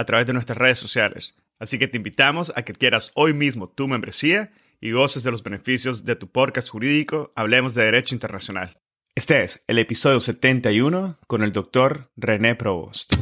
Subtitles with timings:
[0.00, 1.36] a través de nuestras redes sociales.
[1.58, 5.42] Así que te invitamos a que quieras hoy mismo tu membresía y goces de los
[5.42, 8.78] beneficios de tu podcast jurídico Hablemos de Derecho Internacional.
[9.14, 13.12] Este es el episodio 71 con el doctor René Provost.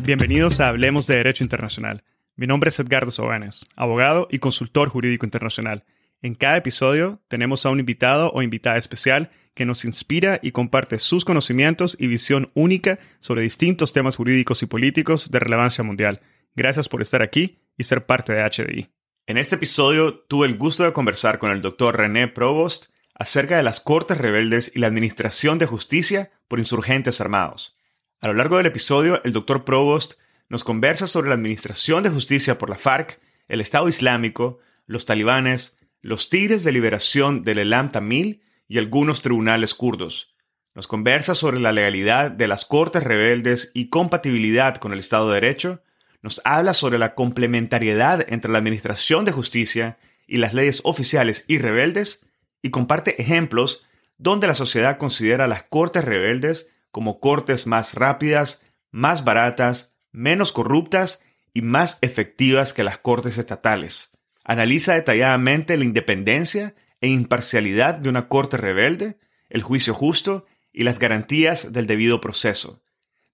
[0.00, 2.02] Bienvenidos a Hablemos de Derecho Internacional.
[2.34, 5.84] Mi nombre es Edgardo Sobanes, abogado y consultor jurídico internacional.
[6.22, 10.98] En cada episodio tenemos a un invitado o invitada especial que nos inspira y comparte
[10.98, 16.20] sus conocimientos y visión única sobre distintos temas jurídicos y políticos de relevancia mundial.
[16.54, 18.88] Gracias por estar aquí y ser parte de HDI.
[19.26, 23.62] En este episodio tuve el gusto de conversar con el doctor René Provost acerca de
[23.62, 27.76] las Cortes Rebeldes y la Administración de Justicia por insurgentes armados.
[28.20, 30.14] A lo largo del episodio, el doctor Provost
[30.48, 35.78] nos conversa sobre la Administración de Justicia por la FARC, el Estado Islámico, los talibanes,
[36.02, 40.32] los Tigres de Liberación del Elam Tamil y algunos tribunales kurdos.
[40.76, 45.34] Nos conversa sobre la legalidad de las cortes rebeldes y compatibilidad con el Estado de
[45.34, 45.82] Derecho.
[46.22, 49.98] Nos habla sobre la complementariedad entre la Administración de Justicia
[50.28, 52.24] y las leyes oficiales y rebeldes
[52.62, 53.84] y comparte ejemplos
[54.18, 61.24] donde la sociedad considera las cortes rebeldes como cortes más rápidas, más baratas, menos corruptas
[61.52, 64.16] y más efectivas que las cortes estatales.
[64.44, 69.18] Analiza detalladamente la independencia e imparcialidad de una corte rebelde,
[69.48, 72.82] el juicio justo y las garantías del debido proceso.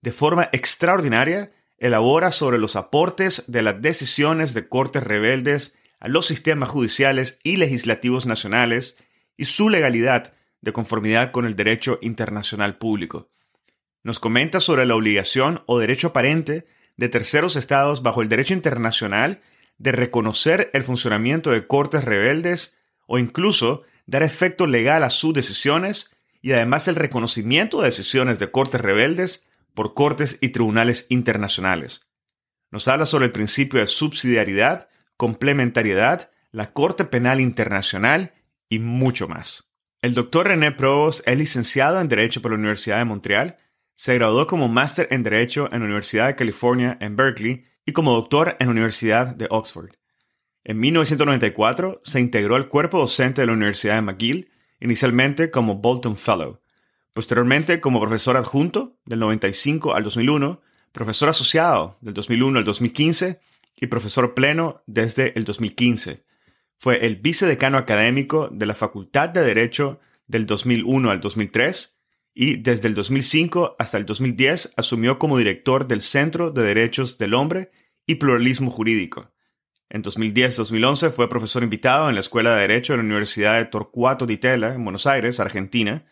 [0.02, 6.26] De forma extraordinaria, elabora sobre los aportes de las decisiones de cortes rebeldes a los
[6.26, 8.96] sistemas judiciales y legislativos nacionales
[9.36, 13.28] y su legalidad de conformidad con el derecho internacional público.
[14.02, 16.66] Nos comenta sobre la obligación o derecho aparente
[16.96, 19.40] de terceros estados bajo el derecho internacional
[19.78, 22.75] de reconocer el funcionamiento de cortes rebeldes
[23.06, 28.50] o incluso dar efecto legal a sus decisiones y además el reconocimiento de decisiones de
[28.50, 32.08] cortes rebeldes por cortes y tribunales internacionales.
[32.70, 38.34] Nos habla sobre el principio de subsidiariedad, complementariedad, la Corte Penal Internacional
[38.68, 39.70] y mucho más.
[40.02, 43.56] El doctor René Provost es licenciado en Derecho por la Universidad de Montreal,
[43.94, 48.12] se graduó como máster en Derecho en la Universidad de California en Berkeley y como
[48.12, 49.90] doctor en la Universidad de Oxford.
[50.68, 54.50] En 1994 se integró al cuerpo docente de la Universidad de McGill,
[54.80, 56.58] inicialmente como Bolton Fellow,
[57.14, 60.60] posteriormente como profesor adjunto del 95 al 2001,
[60.90, 63.40] profesor asociado del 2001 al 2015
[63.76, 66.24] y profesor pleno desde el 2015.
[66.76, 72.00] Fue el vicedecano académico de la Facultad de Derecho del 2001 al 2003
[72.34, 77.34] y desde el 2005 hasta el 2010 asumió como director del Centro de Derechos del
[77.34, 77.70] Hombre
[78.04, 79.30] y Pluralismo Jurídico.
[79.88, 84.26] En 2010-2011 fue profesor invitado en la Escuela de Derecho de la Universidad de Torcuato
[84.26, 86.04] Di Tella, en Buenos Aires, Argentina,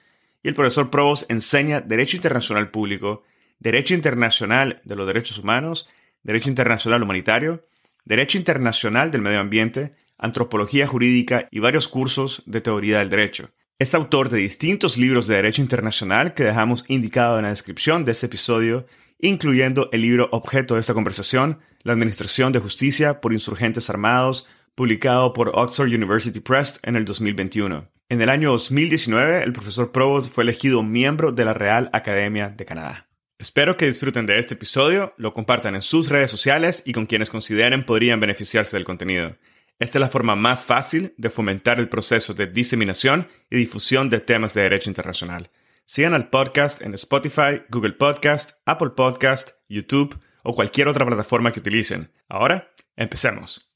[0.45, 3.25] y el profesor Provost enseña Derecho Internacional Público,
[3.59, 5.89] Derecho Internacional de los Derechos Humanos,
[6.23, 7.67] Derecho Internacional Humanitario,
[8.05, 13.51] Derecho Internacional del Medio Ambiente, Antropología Jurídica y varios cursos de Teoría del Derecho.
[13.81, 18.13] Es autor de distintos libros de Derecho Internacional que dejamos indicado en la descripción de
[18.13, 18.87] este episodio,
[19.19, 25.35] incluyendo el libro objeto de esta conversación, La Administración de Justicia por Insurgentes Armados, publicado
[25.35, 27.91] por Oxford University Press en el 2021.
[28.09, 32.65] En el año 2019, el profesor Provost fue elegido miembro de la Real Academia de
[32.65, 33.07] Canadá.
[33.39, 37.29] Espero que disfruten de este episodio, lo compartan en sus redes sociales y con quienes
[37.29, 39.37] consideren podrían beneficiarse del contenido.
[39.79, 44.21] Esta es la forma más fácil de fomentar el proceso de diseminación y difusión de
[44.21, 45.51] temas de derecho internacional.
[45.85, 51.61] Sigan al podcast en Spotify, Google Podcast, Apple Podcast, YouTube o cualquier otra plataforma que
[51.61, 52.13] utilicen.
[52.29, 53.73] Ahora, empecemos.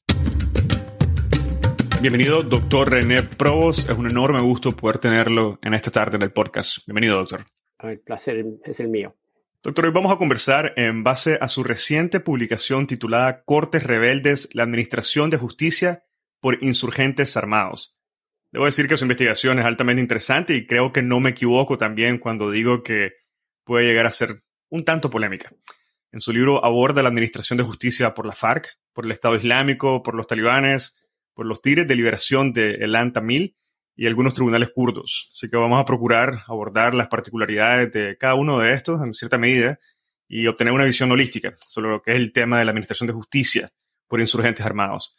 [2.01, 3.89] Bienvenido, doctor René Probos.
[3.89, 6.85] Es un enorme gusto poder tenerlo en esta tarde en el podcast.
[6.85, 7.45] Bienvenido, doctor.
[7.79, 9.15] El placer es el mío.
[9.61, 14.63] Doctor, hoy vamos a conversar en base a su reciente publicación titulada Cortes Rebeldes, la
[14.63, 16.03] Administración de Justicia
[16.39, 17.97] por Insurgentes Armados.
[18.51, 22.19] Debo decir que su investigación es altamente interesante y creo que no me equivoco también
[22.19, 23.11] cuando digo que
[23.65, 25.51] puede llegar a ser un tanto polémica.
[26.11, 30.01] En su libro aborda la administración de justicia por la FARC, por el Estado Islámico,
[30.01, 30.97] por los talibanes,
[31.35, 33.55] por los tigres de liberación de El Tamil
[33.95, 35.31] y algunos tribunales kurdos.
[35.35, 39.37] Así que vamos a procurar abordar las particularidades de cada uno de estos en cierta
[39.37, 39.79] medida
[40.27, 43.13] y obtener una visión holística sobre lo que es el tema de la administración de
[43.13, 43.71] justicia
[44.07, 45.15] por insurgentes armados.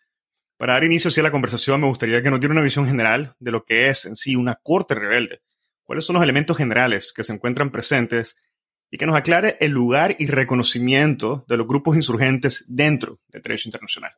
[0.57, 3.51] Para dar inicio a la conversación, me gustaría que nos diera una visión general de
[3.51, 5.41] lo que es en sí una corte rebelde.
[5.85, 8.37] ¿Cuáles son los elementos generales que se encuentran presentes
[8.91, 13.69] y que nos aclare el lugar y reconocimiento de los grupos insurgentes dentro del derecho
[13.69, 14.13] internacional?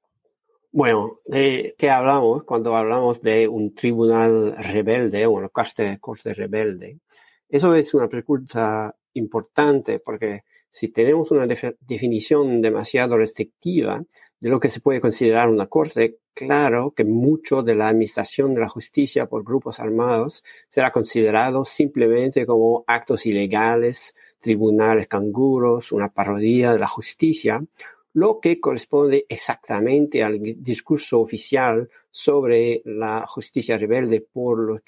[0.70, 6.98] Bueno, ¿de qué hablamos cuando hablamos de un tribunal rebelde o una corte, corte rebelde?
[7.46, 14.02] Eso es una pregunta importante porque si tenemos una definición demasiado restrictiva
[14.40, 18.62] de lo que se puede considerar una corte, claro que mucho de la administración de
[18.62, 26.72] la justicia por grupos armados será considerado simplemente como actos ilegales, tribunales canguros, una parodia
[26.72, 27.64] de la justicia,
[28.14, 34.82] lo que corresponde exactamente al discurso oficial sobre la justicia rebelde por los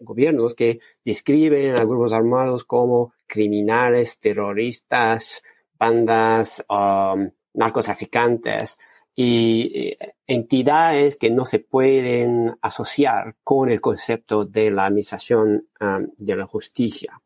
[0.00, 5.42] gobiernos que describen a grupos armados como criminales, terroristas,
[5.78, 8.78] bandas, um, narcotraficantes
[9.14, 16.08] y eh, entidades que no se pueden asociar con el concepto de la administración um,
[16.16, 17.20] de la justicia.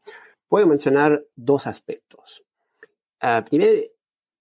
[0.49, 2.44] Puedo mencionar dos aspectos.
[3.23, 3.82] Uh, primero,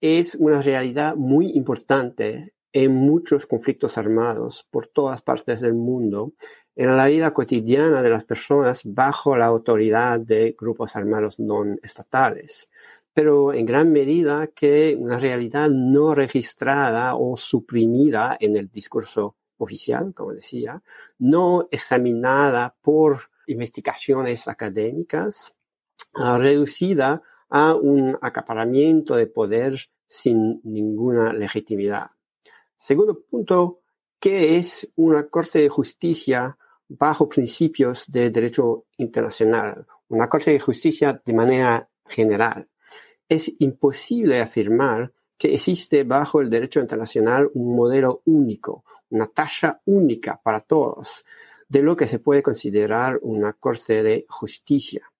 [0.02, 6.34] es una realidad muy importante en muchos conflictos armados por todas partes del mundo,
[6.76, 12.70] en la vida cotidiana de las personas bajo la autoridad de grupos armados no estatales,
[13.14, 20.14] pero en gran medida que una realidad no registrada o suprimida en el discurso oficial,
[20.14, 20.82] como decía,
[21.20, 25.54] no examinada por investigaciones académicas,
[26.14, 29.78] reducida a un acaparamiento de poder
[30.08, 32.08] sin ninguna legitimidad.
[32.78, 33.82] Segundo punto,
[34.20, 36.58] ¿qué es una Corte de Justicia
[36.88, 39.86] bajo principios de derecho internacional?
[40.10, 42.70] Una Corte de Justicia de manera general.
[43.28, 50.40] Es imposible afirmar que existe bajo el derecho internacional un modelo único, una talla única
[50.44, 51.26] para todos,
[51.68, 55.13] de lo que se puede considerar una Corte de Justicia.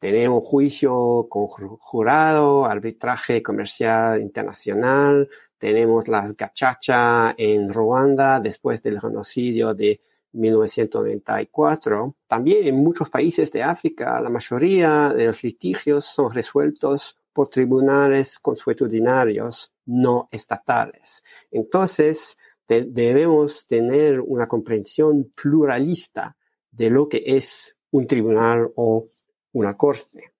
[0.00, 5.28] Tenemos juicio con jurado, arbitraje comercial internacional,
[5.58, 10.00] tenemos las gachacha en Ruanda después del genocidio de
[10.32, 12.16] 1994.
[12.26, 18.38] También en muchos países de África, la mayoría de los litigios son resueltos por tribunales
[18.38, 21.22] consuetudinarios no estatales.
[21.50, 26.38] Entonces, debemos tener una comprensión pluralista
[26.70, 29.08] de lo que es un tribunal o
[29.52, 30.32] una corte.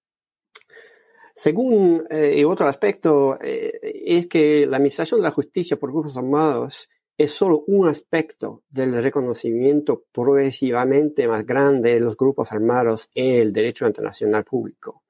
[1.35, 6.89] Según eh, otro aspecto, eh, es que la administración de la justicia por grupos armados
[7.21, 13.53] es solo un aspecto del reconocimiento progresivamente más grande de los grupos armados en el
[13.53, 15.03] derecho internacional público.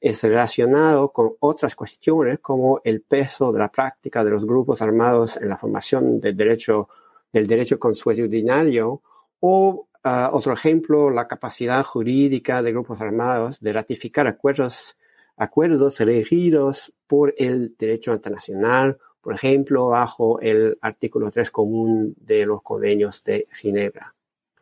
[0.00, 5.36] Es relacionado con otras cuestiones como el peso de la práctica de los grupos armados
[5.38, 6.88] en la formación del derecho,
[7.32, 9.02] del derecho consuetudinario
[9.40, 14.96] o Ah, otro ejemplo, la capacidad jurídica de grupos armados de ratificar acuerdos,
[15.36, 22.62] acuerdos regidos por el derecho internacional, por ejemplo, bajo el artículo 3 común de los
[22.62, 24.14] convenios de Ginebra.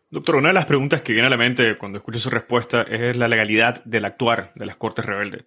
[0.09, 3.15] Doctor, una de las preguntas que viene a la mente cuando escucho su respuesta es
[3.15, 5.45] la legalidad del actuar de las Cortes rebeldes.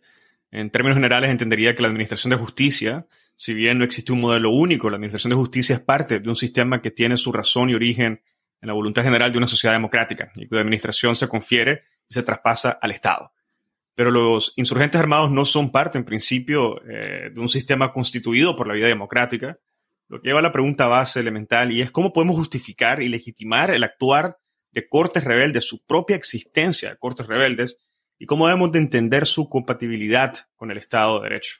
[0.52, 4.52] En términos generales, entendería que la Administración de Justicia, si bien no existe un modelo
[4.52, 7.74] único, la Administración de Justicia es parte de un sistema que tiene su razón y
[7.74, 8.22] origen
[8.62, 12.24] en la voluntad general de una sociedad democrática y cuya administración se confiere y se
[12.24, 13.32] traspasa al Estado.
[13.96, 18.68] Pero los insurgentes armados no son parte, en principio, eh, de un sistema constituido por
[18.68, 19.60] la vida democrática,
[20.08, 23.72] lo que lleva a la pregunta base elemental y es cómo podemos justificar y legitimar
[23.72, 24.38] el actuar
[24.72, 27.84] de cortes rebeldes, su propia existencia de cortes rebeldes,
[28.20, 31.58] y cómo debemos de entender su compatibilidad con el Estado de Derecho.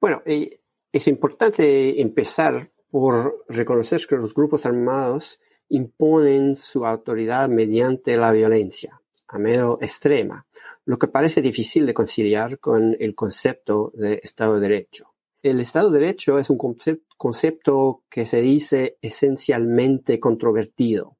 [0.00, 0.60] Bueno, eh,
[0.92, 5.40] es importante empezar por reconocer que los grupos armados
[5.72, 10.46] imponen su autoridad mediante la violencia, a medio extrema,
[10.84, 15.14] lo que parece difícil de conciliar con el concepto de Estado de Derecho.
[15.42, 16.58] El Estado de Derecho es un
[17.16, 21.16] concepto que se dice esencialmente controvertido.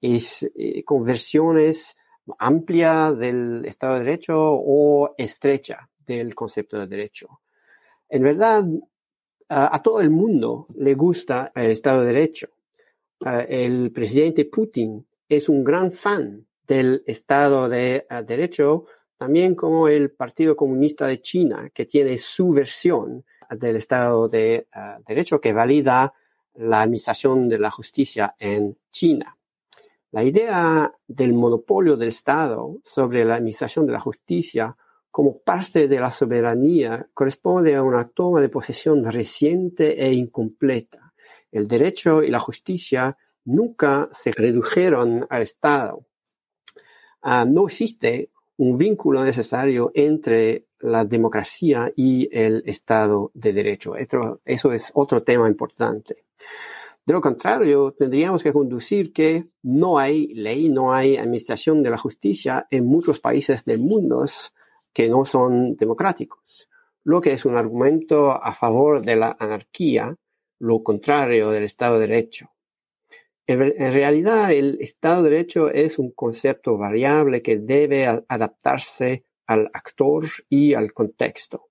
[0.00, 1.96] Es eh, con versiones
[2.38, 7.40] amplia del Estado de Derecho o estrecha del concepto de derecho.
[8.08, 8.64] En verdad,
[9.48, 12.48] a todo el mundo le gusta el Estado de Derecho.
[13.20, 20.54] El presidente Putin es un gran fan del Estado de Derecho, también como el Partido
[20.54, 24.68] Comunista de China, que tiene su versión del Estado de
[25.06, 26.14] Derecho que valida
[26.54, 29.36] la administración de la justicia en China.
[30.10, 34.76] La idea del monopolio del Estado sobre la administración de la justicia
[35.10, 41.07] como parte de la soberanía corresponde a una toma de posesión reciente e incompleta.
[41.50, 46.06] El derecho y la justicia nunca se redujeron al Estado.
[47.22, 53.94] Ah, no existe un vínculo necesario entre la democracia y el Estado de Derecho.
[53.96, 56.24] eso es otro tema importante.
[57.08, 61.96] De lo contrario, tendríamos que conducir que no hay ley, no hay administración de la
[61.96, 64.26] justicia en muchos países del mundo
[64.92, 66.68] que no son democráticos,
[67.04, 70.16] lo que es un argumento a favor de la anarquía,
[70.58, 72.50] lo contrario del Estado de Derecho.
[73.46, 73.60] En,
[73.94, 80.74] realidad, el Estado de Derecho es un concepto variable que debe adaptarse al actor y
[80.74, 81.70] al contexto.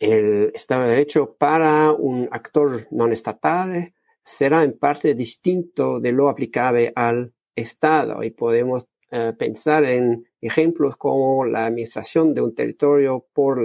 [0.00, 6.28] El Estado de Derecho para un actor no estatal será en parte distinto de lo
[6.28, 13.26] aplicable al Estado y podemos eh, pensar en ejemplos como la administración de un territorio
[13.32, 13.62] por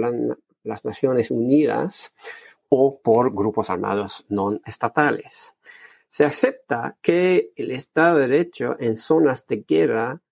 [0.62, 2.12] las Naciones Unidas
[2.68, 5.52] o por grupos armados no estatales.
[6.08, 10.22] Se acepta que el Estado de Derecho en zonas de guerra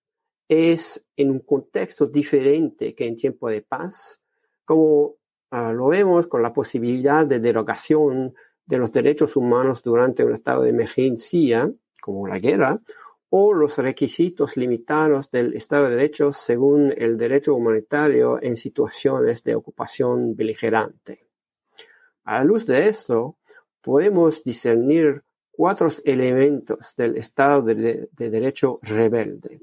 [0.47, 4.21] es en un contexto diferente que en tiempo de paz,
[4.63, 5.15] como
[5.51, 8.33] ah, lo vemos con la posibilidad de derogación
[8.65, 12.81] de los derechos humanos durante un estado de emergencia, como la guerra,
[13.29, 19.55] o los requisitos limitados del Estado de Derecho según el derecho humanitario en situaciones de
[19.55, 21.24] ocupación beligerante.
[22.25, 23.37] A la luz de eso,
[23.81, 29.61] podemos discernir cuatro elementos del Estado de, de Derecho rebelde.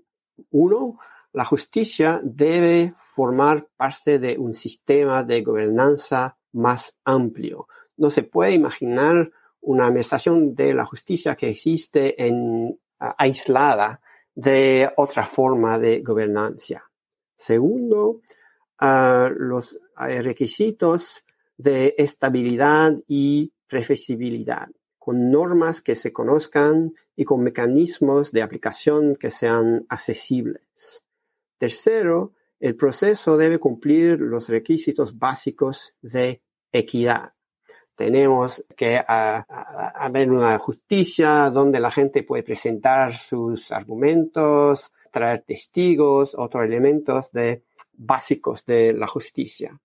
[0.51, 0.99] Uno,
[1.33, 7.67] la justicia debe formar parte de un sistema de gobernanza más amplio,
[7.97, 14.01] no se puede imaginar una administración de la justicia que existe en, aislada
[14.35, 16.91] de otra forma de gobernanza.
[17.37, 18.21] Segundo,
[18.81, 21.25] los requisitos
[21.63, 29.31] de estabilidad y previsibilidad, con normas que se conozcan y con mecanismos de aplicación que
[29.31, 31.03] sean accesibles.
[31.59, 37.35] Tercero, el proceso debe cumplir los requisitos básicos de equidad
[37.95, 46.65] tenemos que haber una justicia donde la gente puede presentar sus argumentos, traer testigos, otros
[46.65, 49.79] elementos de, básicos de la justicia.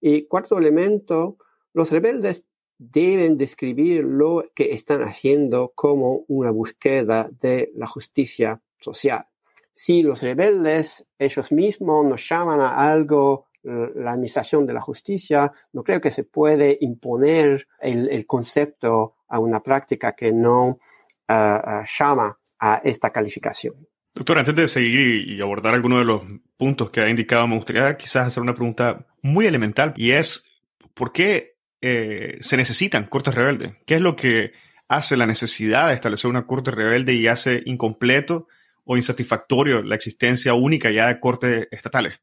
[0.00, 1.36] Y cuarto elemento,
[1.72, 2.44] los rebeldes
[2.78, 9.26] deben describir lo que están haciendo como una búsqueda de la justicia social.
[9.72, 15.82] Si los rebeldes ellos mismos nos llaman a algo la administración de la justicia, no
[15.82, 20.78] creo que se puede imponer el, concepto a una práctica que no
[21.26, 23.87] ah, ah, llama a esta calificación.
[24.18, 26.22] Doctor, antes de seguir y abordar algunos de los
[26.56, 30.44] puntos que ha indicado, me gustaría quizás hacer una pregunta muy elemental y es,
[30.92, 33.74] ¿por qué eh, se necesitan cortes rebeldes?
[33.86, 34.50] ¿Qué es lo que
[34.88, 38.48] hace la necesidad de establecer una corte rebelde y hace incompleto
[38.82, 42.18] o insatisfactorio la existencia única ya de cortes estatales?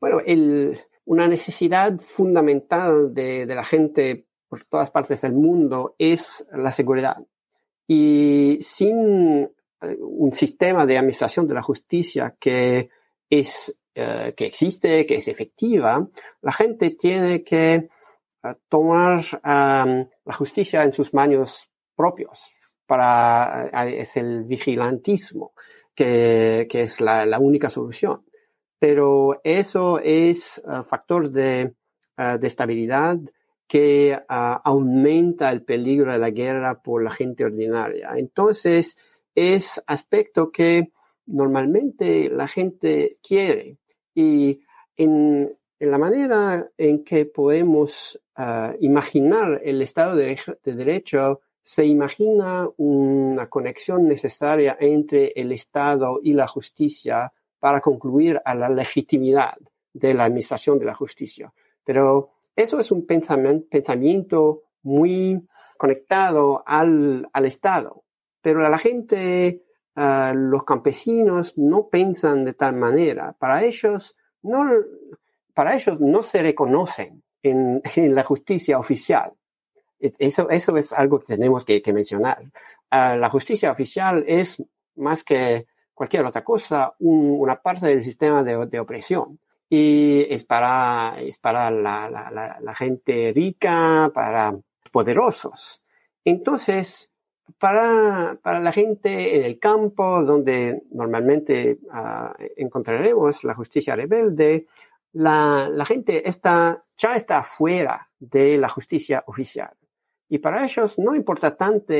[0.00, 0.18] Bueno,
[1.06, 7.16] una necesidad fundamental de, la gente por todas partes del mundo es la seguridad.
[7.86, 9.50] Y sin
[9.98, 12.90] un sistema de administración de la justicia que
[13.28, 16.08] es eh, que existe, que es efectiva,
[16.42, 17.88] la gente tiene que eh,
[18.68, 22.52] tomar la justicia en sus manos propios,
[22.86, 25.54] para, es el vigilantismo,
[25.94, 28.24] que, que es la, única solución.
[28.78, 31.74] Pero eso es uh, factor de,
[32.16, 33.18] de, estabilidad
[33.66, 38.12] que aumenta el peligro de la guerra por la gente ordinaria.
[38.16, 38.96] Entonces,
[39.34, 40.92] es aspecto que
[41.26, 43.78] normalmente la gente quiere.
[44.14, 44.60] Y
[44.96, 48.20] en, la manera en que podemos
[48.80, 56.32] imaginar el Estado de, de Derecho, se imagina una conexión necesaria entre el Estado y
[56.32, 59.56] la justicia para concluir a la legitimidad
[59.92, 61.52] de la administración de la justicia.
[61.84, 65.46] Pero eso es un pensamiento, muy
[65.76, 68.04] conectado al, Estado.
[68.42, 69.62] Pero la gente,
[69.96, 73.32] uh, los campesinos no piensan de tal manera.
[73.38, 74.70] Para ellos no,
[75.54, 77.82] para ellos no se reconocen en,
[78.14, 79.32] la justicia oficial.
[79.98, 82.42] Eso, eso es algo que tenemos que, mencionar.
[82.90, 84.62] Uh, la justicia oficial es
[84.96, 89.38] más que cualquier otra cosa un, una parte del sistema de, opresión.
[89.68, 94.58] Y es para, es para la gente rica, para
[94.90, 95.82] poderosos.
[96.24, 97.09] Entonces,
[97.58, 104.66] para, para, la gente en el campo, donde normalmente uh, encontraremos la justicia rebelde,
[105.12, 109.72] la, la, gente está, ya está fuera de la justicia oficial.
[110.28, 111.94] Y para ellos no importa tanto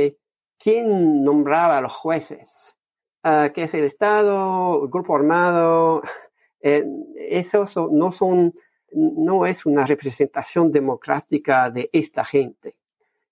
[0.58, 2.76] quién nombraba a los jueces,
[3.24, 6.02] uh, que es el Estado, el grupo armado,
[6.60, 6.84] eh,
[7.16, 8.52] esos no son,
[8.92, 12.79] no es una representación democrática de esta gente.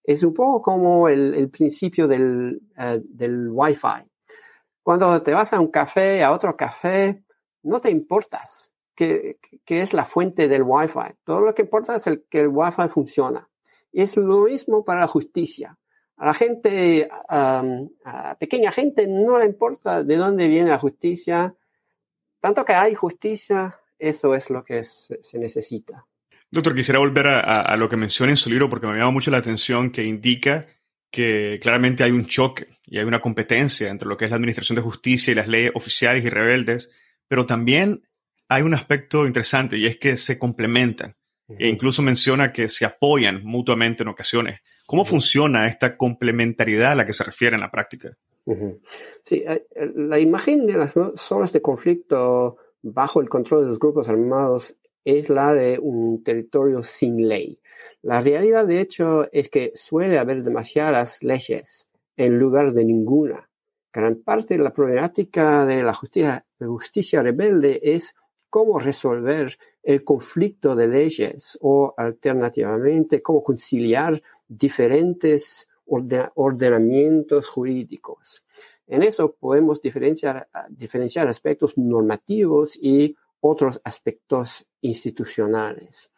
[0.08, 4.10] Es un poco como el, principio del, uh, del Wi-Fi.
[4.82, 7.24] Cuando te vas a un café, a otro café,
[7.64, 11.18] no te importas qué, qué es la fuente del Wi-Fi.
[11.24, 13.50] Todo lo que importa es el, que el Wi-Fi funciona.
[13.92, 15.78] Es lo mismo para la justicia.
[16.16, 21.54] A la gente, a pequeña gente, no le importa de dónde viene la justicia.
[22.40, 26.06] Tanto que hay justicia, eso es lo que se necesita.
[26.50, 29.10] Doctor, quisiera volver a, a, a, lo que menciona en su libro porque me llama
[29.10, 30.66] mucho la atención que indica
[31.10, 34.76] que claramente hay un choque y hay una competencia entre lo que es la administración
[34.76, 36.90] de justicia y las leyes oficiales y rebeldes,
[37.28, 38.02] pero también
[38.48, 41.16] hay un aspecto interesante y es que se complementan.
[41.58, 44.60] E incluso menciona que se apoyan mutuamente en ocasiones.
[44.84, 48.18] ¿Cómo funciona esta complementariedad a la que se refiere en la práctica?
[49.22, 54.10] Sí, eh, la imagen de las zonas de conflicto bajo el control de los grupos
[54.10, 54.76] armados
[55.08, 57.58] es la de un territorio sin ley.
[58.02, 63.48] La realidad, de hecho, es que suele haber demasiadas leyes en lugar de ninguna.
[63.90, 68.14] Gran parte de la problemática de la justicia, de justicia rebelde es
[68.50, 78.44] cómo resolver el conflicto de leyes o alternativamente cómo conciliar diferentes ordenamientos jurídicos.
[78.86, 86.10] En eso podemos diferenciar, diferenciar aspectos normativos y otros aspectos institucionales.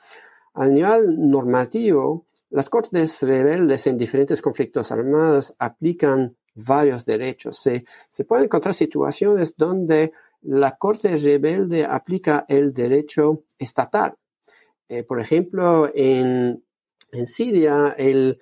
[0.55, 7.59] Al nivel normativo, las cortes rebeldes en diferentes conflictos armados aplican varios derechos.
[7.59, 14.15] Se, se pueden encontrar situaciones donde la Corte rebelde aplica el derecho estatal.
[14.89, 16.65] Eh, por ejemplo, en,
[17.25, 18.39] Siria, el,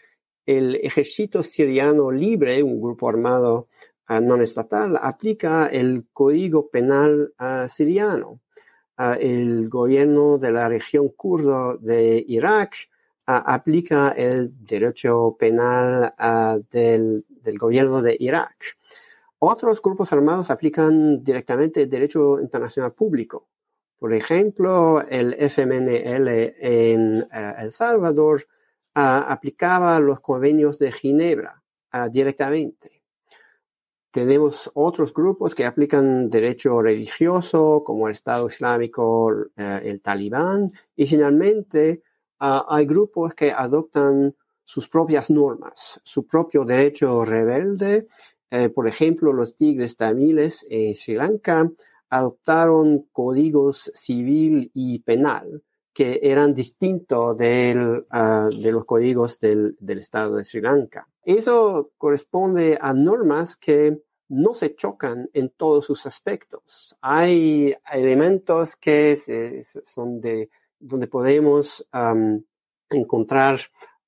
[0.46, 3.68] ejército siriano libre, un grupo armado
[4.08, 8.40] uh, no estatal, aplica el código penal uh, siriano.
[8.98, 12.74] El gobierno de la región kurdo de Irak
[13.26, 16.14] aplica el derecho penal
[16.70, 17.24] del,
[17.58, 18.76] gobierno de Irak.
[19.38, 23.48] Otros grupos armados aplican directamente el derecho internacional público.
[23.98, 28.46] Por ejemplo, el FMNL en uh, El Salvador
[28.94, 31.62] aplicaba los convenios de Ginebra
[32.10, 32.97] directamente.
[34.10, 42.02] Tenemos otros grupos que aplican derecho religioso, como el Estado Islámico, el Talibán, y finalmente
[42.38, 48.06] hay grupos que adoptan sus propias normas, su propio derecho rebelde
[48.50, 51.70] eh, por ejemplo, los tigres tamiles en Sri Lanka
[52.10, 60.44] adoptaron códigos civil y penal que eran distintos uh, de los códigos del, Estado de
[60.44, 61.08] Sri Lanka.
[61.28, 66.96] Eso corresponde a normas que no se chocan en todos sus aspectos.
[67.02, 69.14] Hay elementos que
[69.84, 70.48] son de
[70.80, 71.86] donde podemos
[72.88, 73.60] encontrar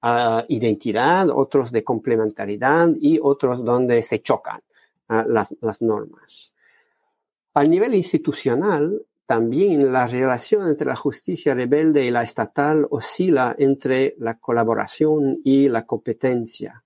[0.02, 4.62] uh, identidad, otros de complementariedad y otros donde se chocan
[5.10, 6.54] uh, las, las normas.
[7.52, 14.14] A nivel institucional, también la relación entre la justicia rebelde y la estatal oscila entre
[14.18, 16.82] la colaboración y la competencia.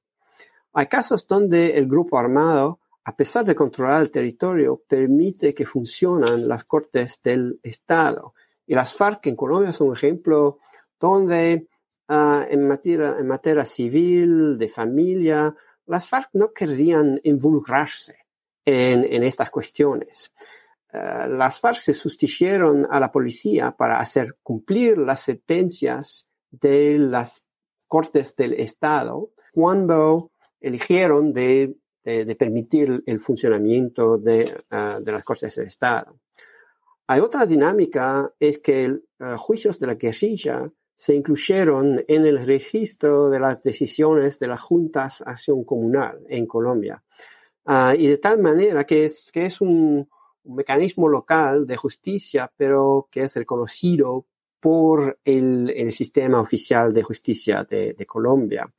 [0.77, 6.49] Hay casos donde el grupo armado, a pesar de controlar el territorio, permite que funcionan
[6.49, 8.35] las cortes del Estado.
[8.67, 10.59] Y las FARC en Colombia son un ejemplo
[10.99, 11.69] donde
[12.09, 15.55] uh, en, materia, civil, de familia,
[15.87, 18.27] las FARC no querrían involucrarse
[18.65, 20.33] en, estas cuestiones.
[20.93, 27.45] Uh, las FARC se sustituyeron a la policía para hacer cumplir las sentencias de las
[27.87, 30.33] cortes del Estado cuando
[30.65, 36.17] eligieron de, de, de permitir el funcionamiento de, uh, de, las cortes del Estado.
[37.07, 43.29] Hay otra dinámica, es que uh, juicios de la guerrilla se incluyeron en el registro
[43.29, 47.03] de las decisiones de las juntas acción comunal en Colombia.
[47.67, 50.09] Uh, y de tal manera que es, que es un,
[50.47, 54.27] mecanismo local de justicia, pero que es reconocido
[54.61, 58.71] por el, el sistema oficial de justicia de, de Colombia.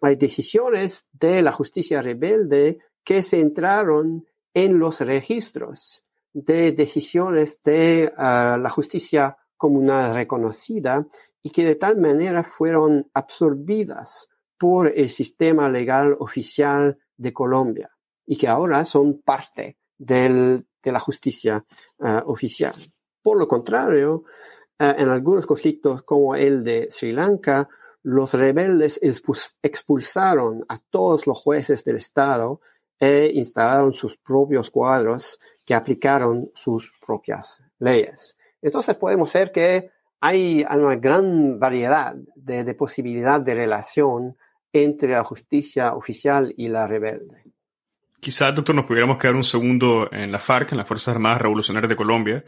[0.00, 8.12] Hay decisiones de la justicia rebelde que se entraron en los registros de decisiones de
[8.16, 11.06] uh, la justicia comunal reconocida
[11.42, 17.90] y que de tal manera fueron absorbidas por el sistema legal oficial de Colombia
[18.26, 21.64] y que ahora son parte del, de la justicia
[21.98, 22.74] uh, oficial.
[23.22, 24.24] Por lo contrario,
[24.80, 27.68] uh, en algunos conflictos como el de Sri Lanka,
[28.02, 32.60] los rebeldes expulsaron a todos los jueces del Estado
[32.98, 38.36] e instalaron sus propios cuadros que aplicaron sus propias leyes.
[38.60, 44.36] Entonces podemos ver que hay una gran variedad de, de posibilidad de relación
[44.72, 47.44] entre la justicia oficial y la rebelde.
[48.20, 51.88] Quizás, doctor, nos pudiéramos quedar un segundo en la FARC, en las Fuerzas Armadas Revolucionarias
[51.88, 52.44] de Colombia,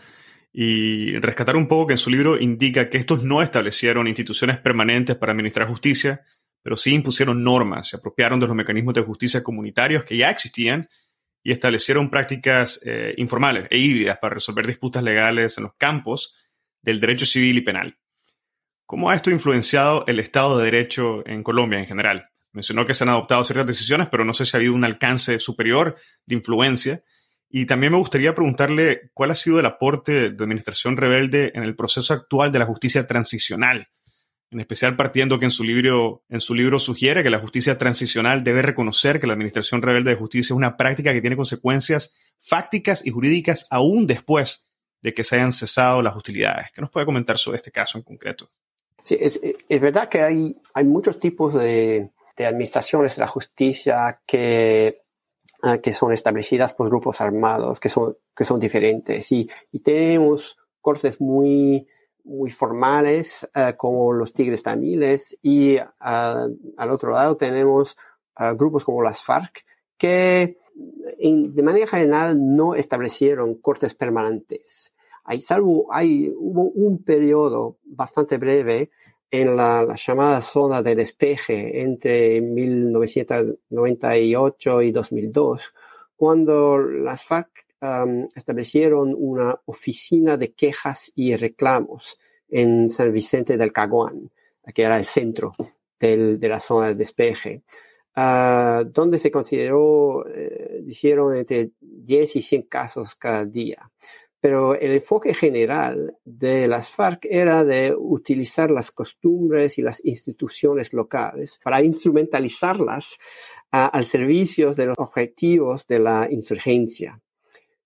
[0.57, 5.17] y rescatar un poco que en su libro indica que estos no establecieron instituciones permanentes
[5.17, 6.25] para administrar justicia,
[6.63, 10.89] pero sí impusieron normas, se apropiaron de los mecanismos de justicia comunitarios que ya existían
[11.43, 16.37] y establecieron prácticas eh, informales e híbridas para resolver disputas legales en los campos
[16.81, 17.99] del derecho civil y penal.
[18.87, 22.29] ¿Cómo ha esto influenciado el Estado de Derecho en Colombia en general?
[22.53, 25.41] Mencionó que se han adoptado ciertas decisiones, pero no sé si ha habido un alcance
[25.41, 27.03] superior de influencia.
[27.49, 31.77] Y también me gustaría preguntarle cuál ha sido el aporte de Administración Rebelde en el
[31.77, 33.89] proceso actual de la justicia transicional,
[34.51, 38.43] en especial partiendo que en su libro, en su libro sugiere que la justicia transicional
[38.43, 43.07] debe reconocer que la Administración Rebelde de Justicia es una práctica que tiene consecuencias fácticas
[43.07, 44.69] y jurídicas aún después
[45.01, 46.73] de que se hayan cesado las hostilidades.
[46.75, 48.51] ¿Qué nos puede comentar sobre este caso en concreto?
[49.03, 54.23] Sí, es, es verdad que hay, hay muchos tipos de, de, administraciones de la justicia
[54.27, 55.04] que,
[55.65, 59.33] uh, que son establecidas por grupos armados, que son, que son diferentes.
[59.33, 61.87] Y, y tenemos cortes muy,
[62.23, 65.83] muy formales, uh, como los tigres tamiles, y uh,
[66.77, 67.97] al otro lado tenemos
[68.57, 69.65] grupos como las FARC,
[69.97, 70.59] que
[71.21, 74.93] en, de manera general no establecieron cortes permanentes.
[75.23, 78.91] Hay, salvo, hay, hubo un periodo bastante breve
[79.41, 85.75] en la, la, llamada zona de despeje entre 1998 y 2002,
[86.15, 93.73] cuando las FARC um, establecieron una oficina de quejas y reclamos en San Vicente del
[93.73, 94.31] Caguán,
[94.73, 95.57] que era el centro
[95.99, 97.65] del, de la zona de despeje.
[98.17, 103.91] Uh, donde se consideró, eh, dijeron, entre 10 y 100 casos cada día.
[104.45, 110.93] Pero el enfoque general de las FARC era de utilizar las costumbres y las instituciones
[110.93, 113.19] locales para instrumentalizarlas
[113.71, 117.23] al servicio de los objetivos de la insurgencia.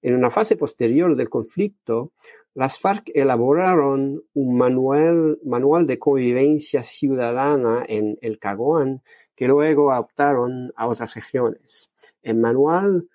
[0.02, 2.10] En una fase posterior del conflicto,
[2.54, 9.04] las FARC elaboraron un manual, manual de convivencia ciudadana en el Caguán
[9.36, 11.92] que luego adoptaron a otras regiones.
[12.20, 13.08] El manual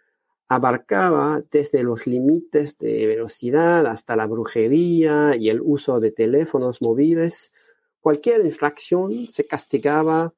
[0.47, 7.51] abarcaba desde los límites de velocidad hasta la brujería y el uso de teléfonos móviles.
[7.99, 10.33] Cualquier infracción se castigaba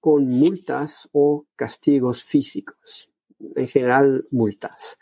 [0.00, 3.08] con multas o castigos físicos,
[3.54, 4.98] en general multas.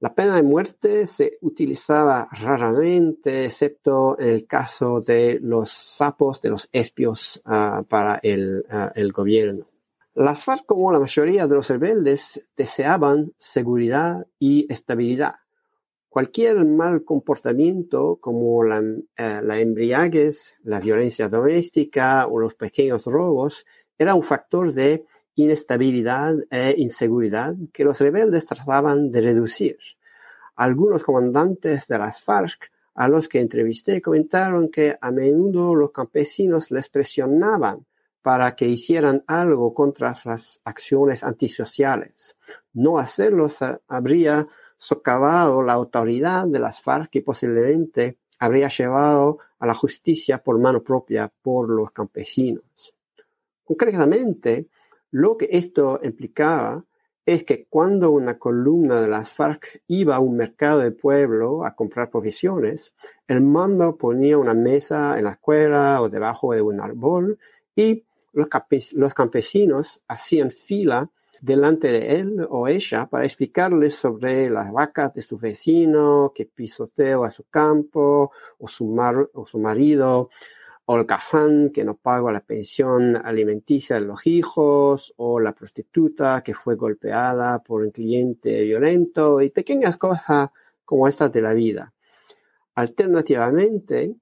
[0.00, 6.50] La pena de muerte se utilizaba raramente, excepto en el caso de los sapos, de
[6.50, 8.64] los espios uh, para el,
[8.94, 9.66] el, gobierno.
[10.14, 15.34] Las FARC, como la mayoría de los rebeldes, deseaban seguridad y estabilidad.
[16.08, 23.66] Cualquier mal comportamiento, como la, uh, la embriaguez, la violencia doméstica o los pequeños robos,
[23.98, 29.78] era un factor de inestabilidad e inseguridad que los rebeldes trataban de reducir.
[30.56, 36.72] Algunos comandantes de las FARC a los que entrevisté comentaron que a menudo los campesinos
[36.72, 37.86] les presionaban
[38.22, 42.36] para que hicieran algo contra las acciones antisociales.
[42.72, 43.46] No hacerlo
[43.86, 50.58] habría socavado la autoridad de las FARC y posiblemente habría llevado a la justicia por
[50.58, 52.94] mano propia por los campesinos.
[53.64, 54.68] Concretamente,
[55.10, 56.84] lo que esto implicaba
[57.26, 61.74] es que cuando una columna de las FARC iba a un mercado de pueblo a
[61.74, 62.94] comprar provisiones,
[63.26, 67.38] el mando ponía una mesa en la escuela o debajo de un árbol
[67.76, 68.06] y
[68.38, 75.22] los, campesinos hacían fila delante de él o ella para explicarles sobre las vacas de
[75.22, 78.96] su vecino que pisoteó a su campo o su,
[79.34, 80.28] o su marido
[80.90, 86.42] o el kazán que no pagó la pensión alimenticia de los hijos o la prostituta
[86.42, 90.48] que fue golpeada por un cliente violento y pequeñas cosas
[90.86, 91.92] como estas de la vida.
[92.74, 94.14] Alternativamente,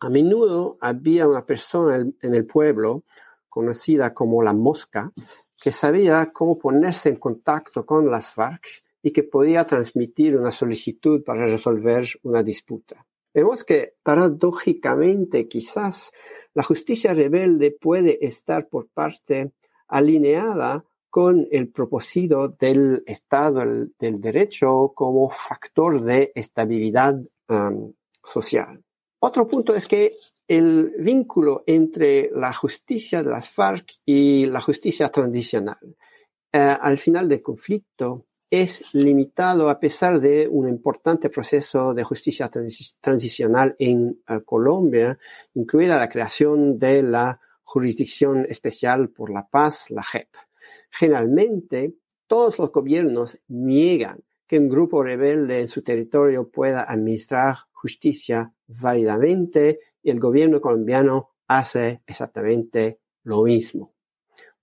[0.00, 3.02] a menudo había una persona en el pueblo
[3.48, 5.12] conocida como la mosca,
[5.56, 8.64] que sabía cómo ponerse en contacto con las FARC
[9.02, 13.04] y que podía transmitir una solicitud para resolver una disputa.
[13.34, 16.10] Vemos que paradójicamente quizás
[16.54, 19.52] la justicia rebelde puede estar por parte
[19.88, 23.64] alineada con el propósito del Estado
[23.98, 27.20] del Derecho como factor de estabilidad
[28.24, 28.82] social.
[29.20, 35.08] Otro punto es que el vínculo entre la justicia de las FARC y la justicia
[35.08, 35.78] tradicional
[36.52, 42.50] eh, al final del conflicto es limitado a pesar de un importante proceso de justicia
[43.00, 45.18] transicional en eh, Colombia,
[45.54, 50.28] incluida la creación de la Jurisdicción Especial por la Paz, la JEP.
[50.90, 58.54] Generalmente, todos los gobiernos niegan que un grupo rebelde en su territorio pueda administrar justicia
[58.68, 63.92] válidamente y el gobierno colombiano hace exactamente lo mismo.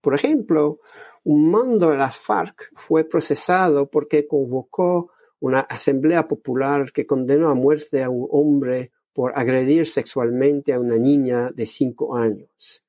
[0.02, 0.80] Por ejemplo,
[1.24, 7.56] un mando de las FARC fue procesado porque convocó una asamblea popular que condenó a
[7.56, 12.84] muerte a un hombre por agredir sexualmente a una niña de cinco años.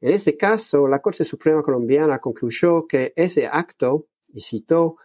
[0.00, 4.96] En este caso, la Corte Suprema colombiana concluyó que ese acto, y citó,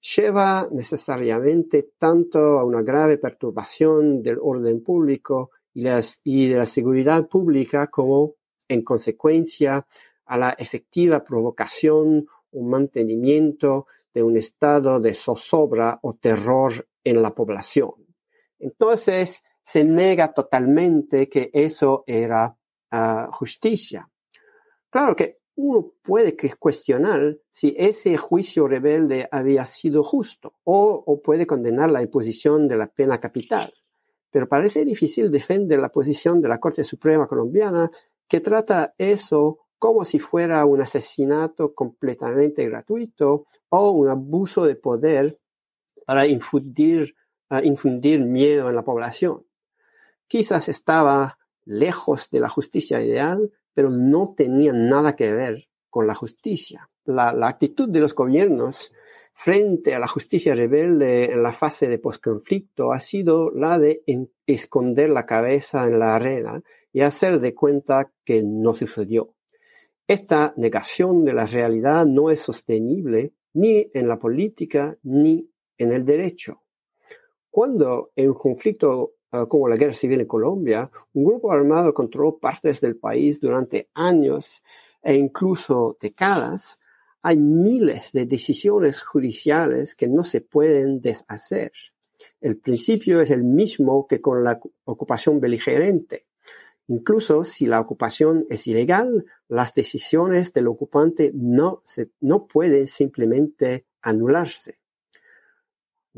[0.00, 7.88] lleva necesariamente tanto a una grave perturbación del orden público y, de la seguridad pública
[7.88, 8.34] como,
[8.68, 9.86] en consecuencia,
[10.26, 17.34] a la efectiva provocación o mantenimiento de un estado de zozobra o terror en la
[17.34, 17.92] población.
[18.58, 22.56] Entonces, se nega totalmente que eso era
[22.90, 24.08] ah, justicia.
[24.90, 31.90] Claro que uno puede cuestionar si ese juicio rebelde había sido justo o, puede condenar
[31.90, 33.74] la imposición de la pena capital.
[34.30, 37.90] Pero parece difícil defender la posición de la Corte Suprema colombiana
[38.28, 45.40] que trata eso como si fuera un asesinato completamente gratuito o un abuso de poder
[46.06, 47.16] para infundir,
[47.64, 49.44] infundir miedo en la población.
[50.28, 56.14] Quizás estaba lejos de la justicia ideal, pero no tenían nada que ver con la
[56.16, 56.90] justicia.
[57.04, 58.92] La, actitud de los gobiernos
[59.32, 64.02] frente a la justicia rebelde en la fase de posconflicto ha sido la de
[64.48, 66.60] esconder la cabeza en la arena
[66.92, 69.36] y hacer de cuenta que no sucedió.
[70.08, 76.04] Esta negación de la realidad no es sostenible ni en la política ni en el
[76.04, 76.64] derecho.
[77.48, 82.38] Cuando en un conflicto Ah, como la guerra civil en Colombia, un grupo armado controló
[82.38, 84.62] partes del país durante años
[85.02, 86.78] e incluso décadas,
[87.20, 91.72] hay miles de decisiones judiciales que no se pueden deshacer.
[92.40, 96.26] El principio es el mismo que con la ocupación beligerante.
[96.86, 103.84] Incluso si la ocupación es ilegal, las decisiones del ocupante no, se, no pueden simplemente
[104.00, 104.77] anularse.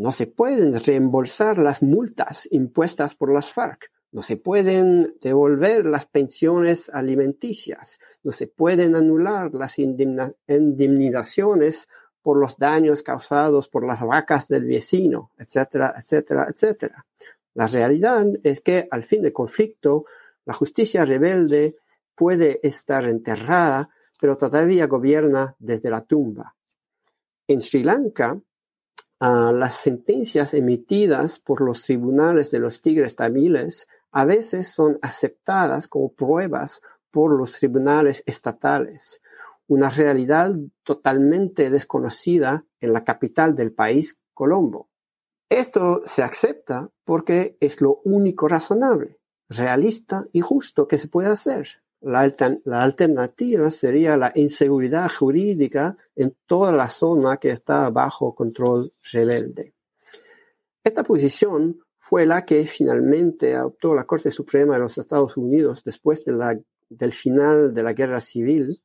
[0.00, 3.92] No se pueden reembolsar las multas impuestas por las FARC.
[4.12, 7.98] No se pueden devolver las pensiones alimenticias.
[8.22, 11.90] No se pueden anular las indemnizaciones
[12.22, 17.04] por los daños causados por las vacas del vecino, etcétera, etcétera, etcétera.
[17.52, 20.06] La realidad es que al fin del conflicto,
[20.46, 21.76] la justicia rebelde
[22.14, 26.56] puede estar enterrada, pero todavía gobierna desde la tumba.
[27.46, 28.40] En Sri Lanka,
[29.20, 36.12] las sentencias emitidas por los tribunales de los tigres tamiles a veces son aceptadas como
[36.12, 36.80] pruebas
[37.10, 39.20] por los tribunales estatales,
[39.66, 44.88] una realidad totalmente desconocida en la capital del país, Colombo.
[45.50, 51.82] Esto se acepta porque es lo único razonable, realista y justo que se puede hacer.
[52.02, 59.74] La, alternativa sería la inseguridad jurídica en toda la zona que está bajo control rebelde.
[60.82, 66.24] Esta posición fue la que finalmente adoptó la Corte Suprema de los Estados Unidos después
[66.24, 68.82] del final de la Guerra Civil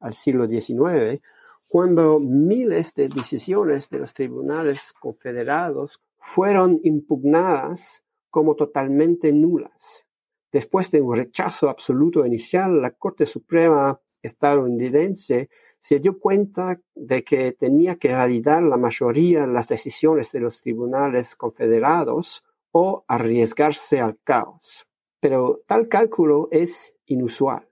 [0.00, 1.22] al siglo XIX,
[1.66, 10.04] cuando miles de decisiones de los tribunales confederados fueron impugnadas como totalmente nulas.
[10.50, 17.52] Después de un rechazo absoluto inicial, la Corte Suprema estadounidense se dio cuenta de que
[17.52, 24.18] tenía que validar la mayoría de las decisiones de los tribunales confederados o arriesgarse al
[24.24, 24.86] caos.
[25.20, 27.68] Pero tal cálculo es inusual.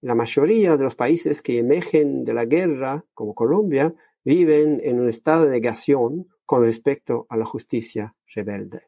[0.00, 5.08] La mayoría de los países que emergen de la guerra, como Colombia, viven en un
[5.08, 8.87] estado de negación con respecto a la justicia rebelde.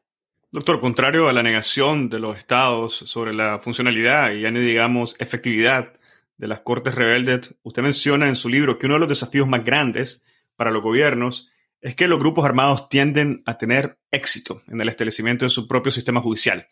[0.53, 5.93] Doctor, contrario a la negación de los estados sobre la funcionalidad y ya digamos efectividad
[6.35, 9.63] de las cortes rebeldes, usted menciona en su libro que uno de los desafíos más
[9.63, 10.25] grandes
[10.57, 15.45] para los gobiernos es que los grupos armados tienden a tener éxito en el establecimiento
[15.45, 16.67] de su propio sistema judicial,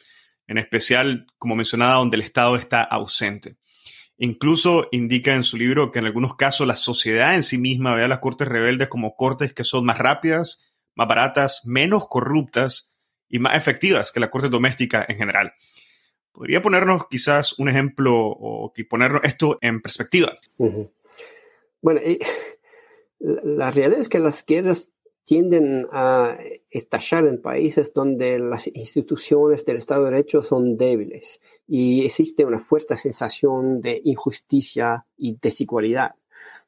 [0.46, 3.56] en especial, como mencionaba, donde el Estado está ausente.
[4.18, 8.04] Incluso indica en su libro que en algunos casos la sociedad en sí misma ve
[8.04, 10.66] a las cortes rebeldes como cortes que son más rápidas,
[10.96, 12.89] más baratas, menos corruptas
[13.30, 15.54] y más efectivas que la corte doméstica en general.
[16.32, 20.38] ¿Podría ponernos quizás un ejemplo o ponernos esto en perspectiva?
[21.82, 22.02] Bueno,
[23.20, 24.90] la realidad es que las guerras
[25.30, 26.38] tienden a
[26.72, 32.58] estallar en países donde las instituciones del Estado de Derecho son débiles y existe una
[32.58, 36.16] fuerte sensación de injusticia y desigualdad.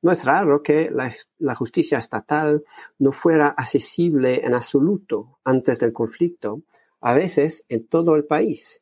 [0.02, 2.64] No es raro que la, justicia estatal
[3.00, 6.62] no fuera accesible en absoluto antes del conflicto,
[7.02, 8.82] a veces en todo el país,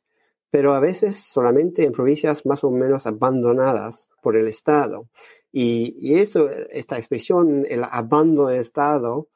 [0.49, 5.08] pero a veces solamente en provincias más o menos abandonadas por el Estado.
[5.51, 9.27] Y, y eso, esta expresión, el abandono del Estado,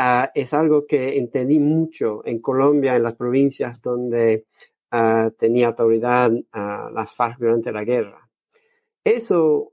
[0.00, 4.46] Ah, es algo que entendí mucho en Colombia, en las provincias donde
[4.92, 8.30] uh, tenía autoridad uh, las FARC durante la guerra.
[9.02, 9.72] Eso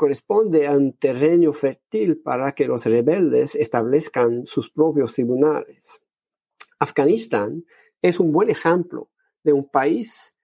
[0.00, 6.00] corresponde a un terreno fértil para que los rebeldes establezcan sus propios tribunales.
[6.78, 7.66] Afganistán
[8.00, 9.10] es un buen ejemplo
[9.42, 10.34] de un país